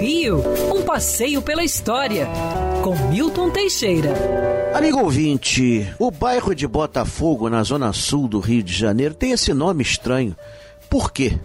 [0.00, 0.42] Rio,
[0.74, 2.28] um passeio pela história,
[2.82, 4.12] com Milton Teixeira.
[4.74, 9.54] Amigo ouvinte, o bairro de Botafogo, na zona sul do Rio de Janeiro, tem esse
[9.54, 10.36] nome estranho.
[10.90, 11.38] Por quê?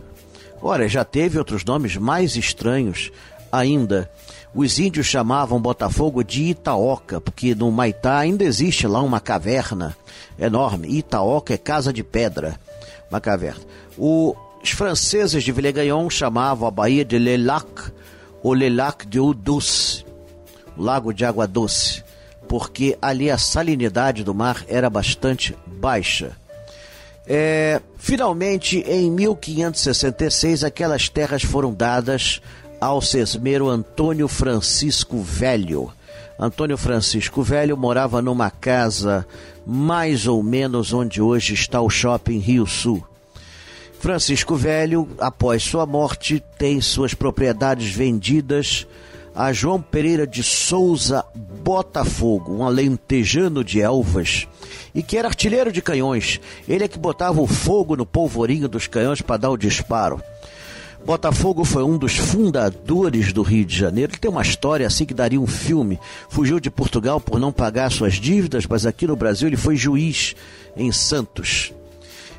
[0.62, 3.12] Ora, já teve outros nomes mais estranhos
[3.52, 4.10] ainda.
[4.54, 9.96] Os índios chamavam Botafogo de Itaoca, porque no Maitá ainda existe lá uma caverna
[10.38, 10.88] enorme.
[10.90, 12.60] Itaoca é casa de pedra,
[13.10, 13.62] uma caverna.
[13.98, 17.92] O, os franceses de Villegagnon chamavam a Baía de Le Lac,
[18.44, 20.06] ou Le Lac de Eau Douce,
[20.78, 22.04] Lago de Água Doce,
[22.48, 26.38] porque ali a salinidade do mar era bastante baixa.
[27.28, 32.42] É, finalmente, em 1566, aquelas terras foram dadas
[32.82, 35.92] ao sesmeiro Antônio Francisco Velho.
[36.40, 39.28] Antônio Francisco Velho morava numa casa
[39.66, 43.06] mais ou menos onde hoje está o Shopping Rio Sul.
[44.00, 48.88] Francisco Velho, após sua morte, tem suas propriedades vendidas
[49.36, 54.48] a João Pereira de Souza Botafogo, um alentejano de Elvas,
[54.94, 56.40] e que era artilheiro de canhões.
[56.68, 60.22] Ele é que botava o fogo no polvorinho dos canhões para dar o disparo.
[61.06, 64.12] Botafogo foi um dos fundadores do Rio de Janeiro.
[64.12, 66.00] Ele tem uma história assim que daria um filme.
[66.30, 70.36] Fugiu de Portugal por não pagar suas dívidas, mas aqui no Brasil ele foi juiz
[70.76, 71.74] em Santos.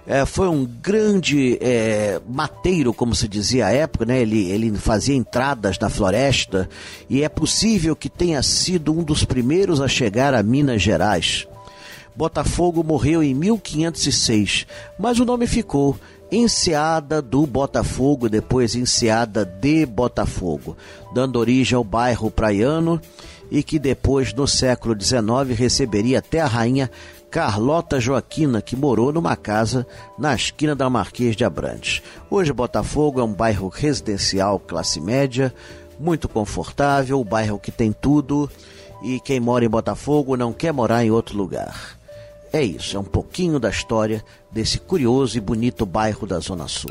[0.06, 4.20] É, foi um grande é, mateiro, como se dizia à época, né?
[4.20, 6.68] ele, ele fazia entradas na floresta
[7.08, 11.46] e é possível que tenha sido um dos primeiros a chegar a Minas Gerais.
[12.16, 14.66] Botafogo morreu em 1506,
[14.98, 15.96] mas o nome ficou
[16.32, 20.76] Enseada do Botafogo, depois Enseada de Botafogo,
[21.12, 23.00] dando origem ao bairro praiano
[23.50, 26.90] e que depois, no século XIX, receberia até a rainha
[27.30, 29.86] Carlota Joaquina, que morou numa casa
[30.18, 32.02] na esquina da Marquês de Abrantes.
[32.28, 35.54] Hoje, Botafogo é um bairro residencial classe média,
[35.98, 38.50] muito confortável, bairro que tem tudo
[39.02, 41.98] e quem mora em Botafogo não quer morar em outro lugar.
[42.52, 46.90] É isso, é um pouquinho da história desse curioso e bonito bairro da Zona Sul.